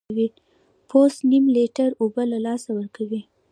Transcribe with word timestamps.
پوست 0.89 1.19
نیم 1.29 1.45
لیټر 1.55 1.89
اوبه 2.01 2.23
له 2.31 2.37
لاسه 2.45 2.69
ورکوي. 2.77 3.21